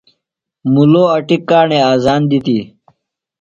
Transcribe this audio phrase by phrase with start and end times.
[0.73, 2.63] مُلو اٹیۡ کاݨے آذان دِتیۡ۔